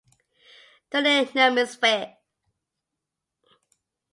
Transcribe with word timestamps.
"Ture 0.89 1.13
Nermans 1.33 1.73
vei". 1.83 2.03